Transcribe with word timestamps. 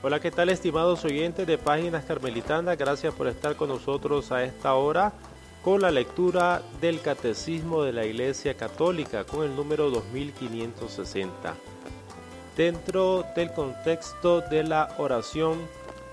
Hola, 0.00 0.20
¿qué 0.20 0.30
tal 0.30 0.48
estimados 0.48 1.04
oyentes 1.04 1.44
de 1.44 1.58
Páginas 1.58 2.04
Carmelitanas? 2.04 2.78
Gracias 2.78 3.12
por 3.12 3.26
estar 3.26 3.56
con 3.56 3.68
nosotros 3.68 4.30
a 4.30 4.44
esta 4.44 4.74
hora 4.74 5.12
con 5.64 5.82
la 5.82 5.90
lectura 5.90 6.62
del 6.80 7.00
Catecismo 7.00 7.82
de 7.82 7.92
la 7.92 8.04
Iglesia 8.04 8.54
Católica 8.54 9.24
con 9.24 9.42
el 9.44 9.56
número 9.56 9.90
2560. 9.90 11.52
Dentro 12.56 13.24
del 13.34 13.52
contexto 13.52 14.40
de 14.40 14.62
la 14.62 14.94
oración 14.98 15.58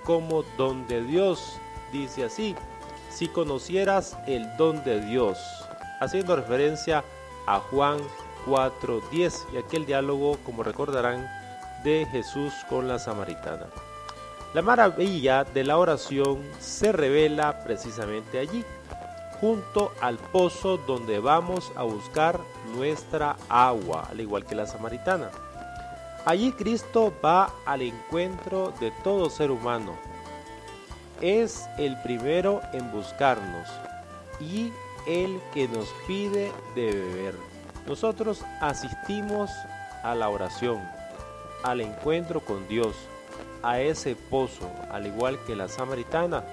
como 0.04 0.42
don 0.58 0.88
de 0.88 1.04
Dios, 1.04 1.60
dice 1.94 2.24
así, 2.24 2.56
si 3.12 3.28
conocieras 3.28 4.18
el 4.26 4.48
don 4.58 4.84
de 4.84 5.00
Dios, 5.00 5.38
haciendo 6.00 6.36
referencia 6.36 7.04
a 7.46 7.60
Juan 7.60 8.00
4.10 8.48 9.54
y 9.54 9.58
aquel 9.58 9.86
diálogo, 9.86 10.40
como 10.44 10.64
recordarán, 10.64 11.45
de 11.86 12.06
Jesús 12.12 12.52
con 12.68 12.88
la 12.90 13.00
samaritana. 13.00 13.68
La 14.54 14.62
maravilla 14.62 15.44
de 15.44 15.64
la 15.64 15.78
oración 15.78 16.42
se 16.60 16.92
revela 16.92 17.64
precisamente 17.64 18.40
allí, 18.40 18.66
junto 19.40 19.94
al 20.02 20.18
pozo 20.18 20.78
donde 20.78 21.20
vamos 21.20 21.72
a 21.76 21.84
buscar 21.84 22.40
nuestra 22.76 23.36
agua, 23.48 24.08
al 24.10 24.20
igual 24.20 24.46
que 24.46 24.56
la 24.56 24.66
samaritana. 24.66 25.30
Allí 26.26 26.52
Cristo 26.54 27.14
va 27.24 27.54
al 27.66 27.84
encuentro 27.84 28.74
de 28.80 28.92
todo 29.04 29.30
ser 29.30 29.52
humano. 29.52 29.96
Es 31.22 31.68
el 31.78 32.02
primero 32.02 32.62
en 32.74 32.92
buscarnos 32.92 33.70
y 34.40 34.72
el 35.06 35.40
que 35.54 35.68
nos 35.68 35.88
pide 36.08 36.52
de 36.74 36.92
beber. 36.92 37.36
Nosotros 37.86 38.44
asistimos 38.60 39.52
a 40.04 40.16
la 40.16 40.30
oración, 40.30 40.82
al 41.66 41.82
encuentro 41.82 42.42
con 42.42 42.68
Dios, 42.68 42.96
a 43.64 43.80
ese 43.82 44.16
pozo, 44.16 44.70
al 44.92 45.08
igual 45.08 45.40
que 45.46 45.56
la 45.56 45.68
samaritana. 45.68 46.44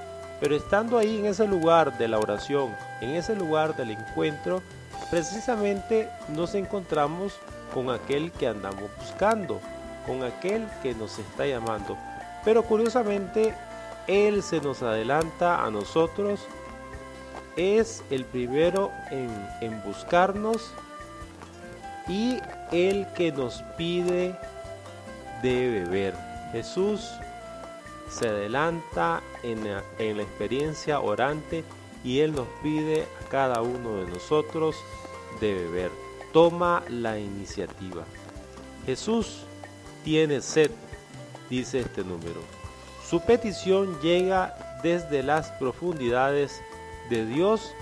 Pero 0.40 0.56
estando 0.56 0.98
ahí 0.98 1.18
en 1.18 1.26
ese 1.26 1.46
lugar 1.46 1.98
de 1.98 2.08
la 2.08 2.18
oración, 2.18 2.74
en 3.00 3.10
ese 3.10 3.36
lugar 3.36 3.76
del 3.76 3.90
encuentro, 3.92 4.62
precisamente 5.10 6.08
nos 6.30 6.54
encontramos 6.54 7.34
con 7.74 7.90
aquel 7.90 8.32
que 8.32 8.48
andamos 8.48 8.90
buscando, 8.98 9.60
con 10.06 10.24
aquel 10.24 10.66
que 10.82 10.94
nos 10.94 11.18
está 11.18 11.46
llamando. 11.46 11.96
Pero 12.44 12.62
curiosamente, 12.62 13.54
Él 14.06 14.42
se 14.42 14.60
nos 14.60 14.82
adelanta 14.82 15.64
a 15.64 15.70
nosotros, 15.70 16.40
es 17.56 18.02
el 18.10 18.24
primero 18.24 18.90
en, 19.10 19.30
en 19.60 19.82
buscarnos 19.82 20.72
y 22.08 22.40
el 22.72 23.06
que 23.12 23.30
nos 23.30 23.62
pide 23.76 24.34
de 25.42 25.80
beber. 25.84 26.14
Jesús 26.52 27.10
se 28.08 28.28
adelanta 28.28 29.22
en 29.42 29.64
la, 29.64 29.82
en 29.98 30.18
la, 30.18 30.22
experiencia 30.22 31.00
orante 31.00 31.64
y 32.04 32.20
Él 32.20 32.34
nos 32.34 32.46
pide 32.62 33.06
a 33.20 33.28
cada 33.28 33.62
uno 33.62 33.96
de 33.96 34.10
nosotros 34.10 34.76
de 35.40 35.54
beber. 35.54 35.90
Toma 36.32 36.82
la 36.88 37.18
iniciativa. 37.18 38.04
Jesús 38.86 39.44
tiene 40.04 40.40
sed, 40.40 40.70
dice 41.48 41.80
este 41.80 42.02
número. 42.04 42.40
Su 43.08 43.20
petición 43.20 44.00
llega 44.00 44.80
desde 44.82 45.22
las 45.22 45.50
profundidades 45.52 46.60
de 47.10 47.26
Dios 47.26 47.74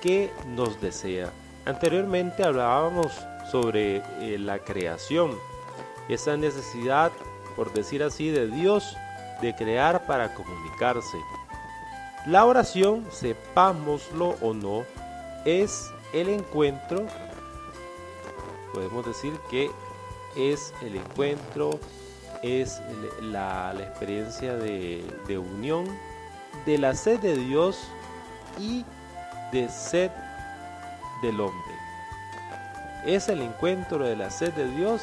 que 0.00 0.30
nos 0.54 0.80
desea. 0.80 1.30
Anteriormente 1.64 2.44
hablábamos 2.44 3.12
sobre 3.50 3.96
eh, 4.20 4.38
la 4.38 4.60
creación, 4.60 5.32
esa 6.08 6.36
necesidad, 6.36 7.12
por 7.54 7.72
decir 7.72 8.02
así, 8.02 8.30
de 8.30 8.46
Dios 8.48 8.96
de 9.40 9.54
crear 9.54 10.06
para 10.06 10.34
comunicarse. 10.34 11.18
La 12.26 12.44
oración, 12.44 13.06
sepámoslo 13.10 14.36
o 14.40 14.54
no, 14.54 14.84
es 15.44 15.90
el 16.12 16.28
encuentro, 16.28 17.06
podemos 18.72 19.06
decir 19.06 19.32
que 19.50 19.70
es 20.36 20.72
el 20.82 20.96
encuentro, 20.96 21.78
es 22.42 22.80
la, 23.20 23.74
experiencia 23.78 24.54
de 24.54 25.38
unión 25.38 25.86
de 26.64 26.78
la 26.78 26.94
sed 26.94 27.20
de 27.20 27.36
Dios 27.36 27.88
y 28.58 28.84
de 29.52 29.68
sed 29.68 30.10
del 31.22 31.40
hombre. 31.40 31.65
Es 33.06 33.28
el 33.28 33.40
encuentro 33.40 34.04
de 34.04 34.16
la 34.16 34.30
sed 34.30 34.52
de 34.54 34.68
Dios 34.68 35.00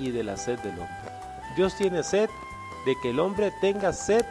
y 0.00 0.10
de 0.10 0.24
la 0.24 0.36
sed 0.36 0.58
del 0.58 0.72
hombre. 0.72 0.96
Dios 1.56 1.76
tiene 1.76 2.02
sed 2.02 2.28
de 2.84 2.94
que 3.00 3.10
el 3.10 3.20
hombre 3.20 3.52
tenga 3.60 3.92
sed 3.92 4.24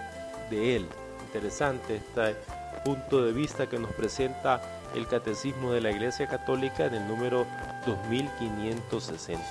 de 0.50 0.76
él. 0.76 0.90
Interesante 1.28 1.96
este 1.96 2.36
punto 2.84 3.26
de 3.26 3.32
vista 3.32 3.68
que 3.68 3.80
nos 3.80 3.94
presenta 3.94 4.62
el 4.94 5.08
Catecismo 5.08 5.72
de 5.72 5.80
la 5.80 5.92
Iglesia 5.92 6.28
Católica 6.28 6.86
en 6.86 6.96
el 6.96 7.08
número 7.08 7.46
2560. 7.86 9.44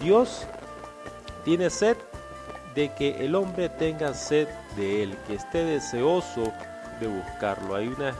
Dios 0.00 0.46
tiene 1.46 1.70
sed 1.70 1.96
de 2.74 2.92
que 2.92 3.24
el 3.24 3.34
hombre 3.34 3.70
tenga 3.70 4.12
sed 4.12 4.46
de 4.76 5.02
él, 5.02 5.16
que 5.26 5.34
esté 5.34 5.64
deseoso 5.64 6.52
de 7.00 7.06
buscarlo. 7.06 7.74
Hay 7.74 7.88
una 7.88 8.14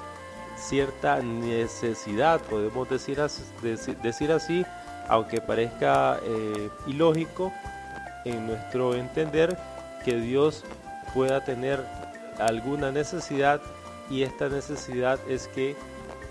cierta 0.56 1.20
necesidad, 1.20 2.40
podemos 2.42 2.88
decir 2.88 3.20
así, 3.20 3.42
decir 4.02 4.32
así 4.32 4.64
aunque 5.08 5.40
parezca 5.40 6.20
eh, 6.22 6.70
ilógico 6.86 7.52
en 8.24 8.46
nuestro 8.46 8.94
entender 8.94 9.58
que 10.04 10.16
Dios 10.16 10.64
pueda 11.12 11.44
tener 11.44 11.84
alguna 12.38 12.90
necesidad 12.90 13.60
y 14.10 14.22
esta 14.22 14.48
necesidad 14.48 15.18
es 15.28 15.48
que 15.48 15.76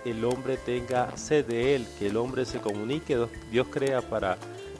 el 0.06 0.26
hombre 0.26 0.58
tenga 0.58 1.16
sed 1.16 1.46
de 1.46 1.76
Él, 1.76 1.88
que 2.00 2.08
el 2.08 2.18
hombre 2.18 2.46
se 2.46 2.60
comunique, 2.60 3.28
Dios 3.52 3.68
crea 3.70 4.02
para, 4.02 4.38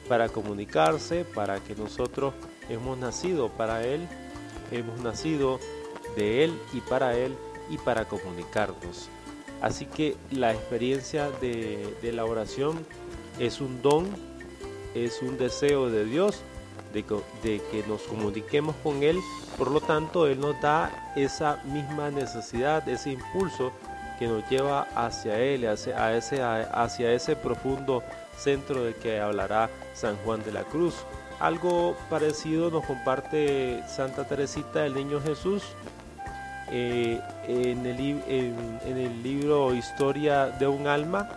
para 0.08 0.28
comunicarse, 0.28 1.24
para 1.24 1.60
que 1.60 1.76
nosotros 1.76 2.34
hemos 2.68 2.98
nacido 2.98 3.50
para 3.50 3.84
Él, 3.84 4.08
hemos 4.72 4.98
nacido 5.00 5.60
de 6.16 6.44
Él 6.44 6.58
y 6.72 6.80
para 6.80 7.16
Él 7.16 7.36
y 7.70 7.78
para 7.78 8.04
comunicarnos. 8.06 9.08
Así 9.62 9.86
que 9.86 10.16
la 10.32 10.52
experiencia 10.52 11.30
de, 11.40 11.94
la 12.12 12.24
oración 12.24 12.84
es 13.38 13.60
un 13.60 13.80
don, 13.80 14.06
es 14.92 15.22
un 15.22 15.38
deseo 15.38 15.88
de 15.88 16.04
Dios 16.04 16.42
de, 16.92 17.04
que 17.04 17.84
nos 17.86 18.02
comuniquemos 18.02 18.74
con 18.82 19.04
Él. 19.04 19.18
Por 19.56 19.70
lo 19.70 19.80
tanto, 19.80 20.26
Él 20.26 20.40
nos 20.40 20.60
da 20.60 21.12
esa 21.14 21.62
misma 21.64 22.10
necesidad, 22.10 22.86
ese 22.88 23.12
impulso 23.12 23.72
que 24.18 24.26
nos 24.26 24.48
lleva 24.50 24.88
hacia 24.96 25.38
Él, 25.38 25.68
hacia, 25.68 26.16
ese, 26.16 26.42
hacia 26.42 27.12
ese 27.12 27.36
profundo 27.36 28.02
centro 28.36 28.82
de 28.82 28.94
que 28.94 29.20
hablará 29.20 29.70
San 29.94 30.16
Juan 30.24 30.42
de 30.42 30.50
la 30.50 30.64
Cruz. 30.64 30.94
Algo 31.38 31.96
parecido 32.10 32.68
nos 32.68 32.84
comparte 32.84 33.80
Santa 33.86 34.26
Teresita 34.26 34.80
del 34.80 34.94
Niño 34.94 35.20
Jesús 35.20 35.62
eh, 36.74 37.20
en, 37.46 37.84
el, 37.84 38.00
en, 38.00 38.96
el, 38.96 39.22
libro 39.22 39.74
Historia 39.74 40.46
de 40.46 40.66
un 40.66 40.86
alma, 40.86 41.28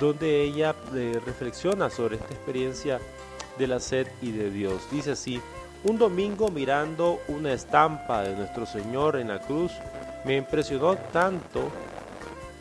donde 0.00 0.42
ella 0.42 0.74
eh, 0.94 1.20
reflexiona 1.26 1.90
sobre 1.90 2.16
esta 2.16 2.32
experiencia 2.32 2.98
de 3.58 3.66
la 3.66 3.80
sed 3.80 4.06
y 4.22 4.32
de 4.32 4.50
Dios. 4.50 4.80
Dice 4.90 5.10
así, 5.10 5.42
un 5.84 5.98
domingo 5.98 6.48
mirando 6.48 7.20
una 7.28 7.52
estampa 7.52 8.22
de 8.22 8.34
nuestro 8.34 8.64
Señor 8.64 9.16
en 9.16 9.28
la 9.28 9.40
cruz, 9.40 9.72
me 10.24 10.36
impresionó 10.36 10.96
tanto 10.96 11.70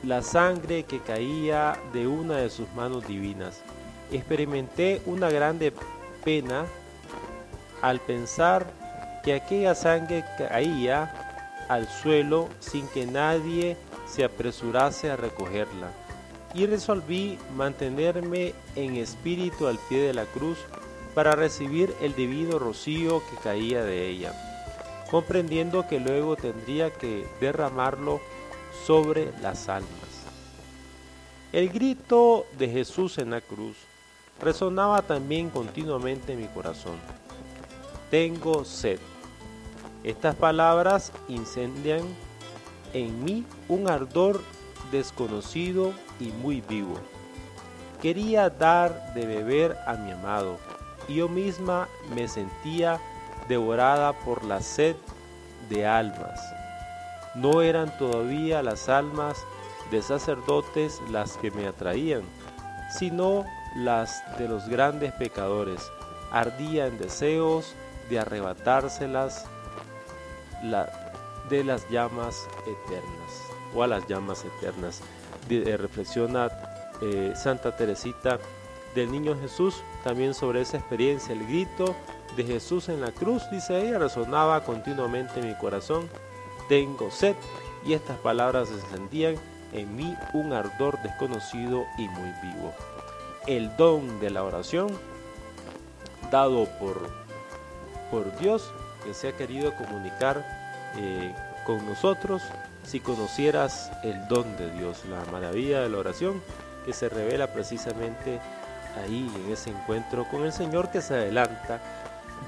la 0.03 0.21
sangre 0.21 0.83
que 0.83 0.99
caía 0.99 1.79
de 1.93 2.07
una 2.07 2.35
de 2.37 2.49
sus 2.49 2.69
manos 2.73 3.07
divinas. 3.07 3.61
Experimenté 4.11 5.01
una 5.05 5.29
grande 5.29 5.71
pena 6.25 6.65
al 7.81 8.01
pensar 8.01 8.67
que 9.23 9.33
aquella 9.33 9.75
sangre 9.75 10.25
caía 10.37 11.26
al 11.69 11.87
suelo 11.87 12.49
sin 12.59 12.87
que 12.87 13.05
nadie 13.05 13.77
se 14.07 14.23
apresurase 14.23 15.09
a 15.09 15.15
recogerla. 15.15 15.91
Y 16.53 16.65
resolví 16.65 17.37
mantenerme 17.55 18.53
en 18.75 18.95
espíritu 18.95 19.67
al 19.67 19.77
pie 19.89 20.01
de 20.01 20.13
la 20.13 20.25
cruz 20.25 20.57
para 21.13 21.35
recibir 21.35 21.93
el 22.01 22.15
divino 22.15 22.57
rocío 22.59 23.21
que 23.29 23.37
caía 23.37 23.83
de 23.83 24.07
ella, 24.07 24.33
comprendiendo 25.11 25.87
que 25.87 25.99
luego 25.99 26.35
tendría 26.35 26.91
que 26.91 27.27
derramarlo 27.41 28.21
sobre 28.85 29.31
las 29.41 29.67
almas. 29.67 29.89
El 31.51 31.69
grito 31.69 32.45
de 32.57 32.69
Jesús 32.69 33.17
en 33.17 33.31
la 33.31 33.41
cruz 33.41 33.77
resonaba 34.41 35.01
también 35.01 35.49
continuamente 35.49 36.33
en 36.33 36.41
mi 36.41 36.47
corazón. 36.47 36.97
Tengo 38.11 38.63
sed. 38.63 38.99
Estas 40.07 40.35
palabras 40.35 41.11
incendian 41.27 42.01
en 42.93 43.23
mí 43.23 43.45
un 43.67 43.89
ardor 43.89 44.41
desconocido 44.91 45.91
y 46.19 46.29
muy 46.29 46.61
vivo. 46.61 46.95
Quería 48.01 48.49
dar 48.49 49.13
de 49.13 49.25
beber 49.25 49.77
a 49.85 49.93
mi 49.93 50.11
amado 50.11 50.57
yo 51.15 51.29
misma 51.29 51.87
me 52.13 52.27
sentía 52.27 52.99
devorada 53.47 54.13
por 54.13 54.43
la 54.43 54.61
sed 54.61 54.95
de 55.69 55.85
almas. 55.85 56.39
No 57.35 57.61
eran 57.61 57.97
todavía 57.97 58.61
las 58.61 58.89
almas 58.89 59.37
de 59.91 60.01
sacerdotes 60.01 61.01
las 61.09 61.37
que 61.37 61.51
me 61.51 61.67
atraían, 61.67 62.23
sino 62.97 63.45
las 63.75 64.21
de 64.37 64.47
los 64.47 64.67
grandes 64.67 65.13
pecadores. 65.13 65.81
Ardía 66.31 66.87
en 66.87 66.97
deseos 66.97 67.73
de 68.09 68.19
arrebatárselas 68.19 69.45
de 70.61 71.63
las 71.63 71.89
llamas 71.89 72.47
eternas 72.63 73.43
o 73.73 73.83
a 73.83 73.87
las 73.87 74.07
llamas 74.07 74.45
eternas. 74.45 75.01
Eh, 75.49 75.77
reflexiona 75.77 76.49
eh, 77.01 77.33
Santa 77.35 77.75
Teresita 77.75 78.39
del 78.95 79.11
Niño 79.11 79.37
Jesús 79.39 79.83
también 80.03 80.33
sobre 80.33 80.61
esa 80.61 80.77
experiencia, 80.77 81.33
el 81.33 81.45
grito 81.45 81.95
de 82.35 82.43
Jesús 82.43 82.89
en 82.89 83.01
la 83.01 83.11
cruz, 83.11 83.43
dice 83.51 83.81
ella, 83.81 83.99
resonaba 83.99 84.63
continuamente 84.63 85.39
en 85.39 85.47
mi 85.47 85.55
corazón, 85.55 86.09
tengo 86.67 87.11
sed, 87.11 87.35
y 87.85 87.93
estas 87.93 88.17
palabras 88.17 88.69
encendían 88.69 89.35
en 89.73 89.95
mí 89.95 90.15
un 90.33 90.53
ardor 90.53 91.01
desconocido 91.03 91.85
y 91.97 92.07
muy 92.09 92.31
vivo. 92.41 92.73
El 93.47 93.75
don 93.77 94.19
de 94.19 94.29
la 94.29 94.43
oración, 94.43 94.87
dado 96.31 96.65
por, 96.79 97.09
por 98.11 98.37
Dios, 98.39 98.71
que 99.07 99.13
se 99.13 99.29
ha 99.29 99.31
querido 99.31 99.73
comunicar 99.73 100.43
eh, 100.97 101.33
con 101.65 101.85
nosotros, 101.85 102.43
si 102.83 102.99
conocieras 102.99 103.89
el 104.03 104.27
don 104.27 104.57
de 104.57 104.69
Dios, 104.71 105.05
la 105.09 105.23
maravilla 105.31 105.81
de 105.81 105.87
la 105.87 105.97
oración, 105.99 106.41
que 106.85 106.91
se 106.91 107.07
revela 107.07 107.47
precisamente 107.47 108.41
ahí 109.01 109.31
en 109.33 109.53
ese 109.53 109.69
encuentro 109.69 110.27
con 110.27 110.43
el 110.43 110.51
Señor 110.51 110.91
que 110.91 111.01
se 111.01 111.13
adelanta, 111.13 111.79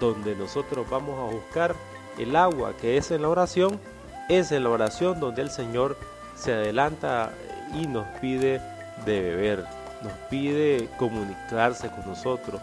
donde 0.01 0.35
nosotros 0.35 0.89
vamos 0.89 1.17
a 1.17 1.33
buscar 1.33 1.75
el 2.17 2.35
agua 2.35 2.73
que 2.75 2.97
es 2.97 3.09
en 3.11 3.21
la 3.21 3.29
oración, 3.29 3.79
es 4.27 4.51
en 4.51 4.65
la 4.65 4.71
oración 4.71 5.21
donde 5.21 5.41
el 5.41 5.51
Señor 5.51 5.95
se 6.35 6.51
adelanta 6.51 7.31
y 7.73 7.87
nos 7.87 8.05
pide 8.19 8.59
de 9.05 9.21
beber, 9.21 9.63
nos 10.01 10.11
pide 10.29 10.89
comunicarse 10.97 11.89
con 11.89 12.05
nosotros, 12.05 12.59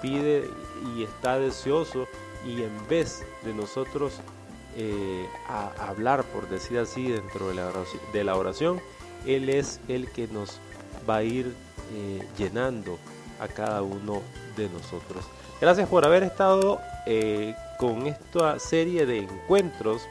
pide 0.00 0.48
y 0.94 1.02
está 1.02 1.36
deseoso 1.40 2.06
y 2.46 2.62
en 2.62 2.88
vez 2.88 3.22
de 3.44 3.54
nosotros 3.54 4.20
eh, 4.76 5.26
hablar, 5.78 6.24
por 6.24 6.48
decir 6.48 6.78
así, 6.78 7.10
dentro 7.10 7.48
de 7.48 7.54
la, 7.54 7.66
oración, 7.66 8.02
de 8.12 8.24
la 8.24 8.36
oración, 8.36 8.80
Él 9.26 9.48
es 9.48 9.80
el 9.88 10.10
que 10.10 10.28
nos 10.28 10.60
va 11.08 11.16
a 11.16 11.22
ir 11.22 11.54
eh, 11.94 12.26
llenando 12.38 12.98
a 13.40 13.48
cada 13.48 13.82
uno 13.82 14.22
de 14.56 14.68
nosotros. 14.68 15.24
Gracias 15.60 15.88
por 15.88 16.04
haber 16.04 16.22
estado 16.22 16.80
eh, 17.06 17.54
con 17.78 18.06
esta 18.06 18.58
serie 18.58 19.06
de 19.06 19.18
encuentros 19.18 20.02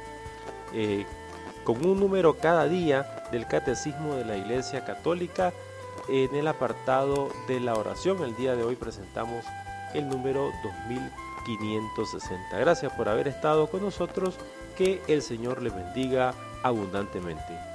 con 1.63 1.83
un 1.83 1.99
número 1.99 2.35
cada 2.35 2.67
día 2.67 3.25
del 3.31 3.47
Catecismo 3.47 4.13
de 4.13 4.23
la 4.23 4.37
Iglesia 4.37 4.85
Católica 4.85 5.51
en 6.07 6.35
el 6.35 6.47
apartado 6.47 7.29
de 7.47 7.59
la 7.59 7.73
oración. 7.73 8.23
El 8.23 8.35
día 8.35 8.55
de 8.55 8.63
hoy 8.63 8.75
presentamos 8.75 9.43
el 9.95 10.07
número 10.07 10.51
2560. 11.45 12.57
Gracias 12.57 12.93
por 12.93 13.09
haber 13.09 13.27
estado 13.27 13.67
con 13.67 13.81
nosotros. 13.81 14.35
Que 14.77 15.01
el 15.07 15.21
Señor 15.21 15.61
le 15.61 15.69
bendiga 15.69 16.33
abundantemente. 16.63 17.69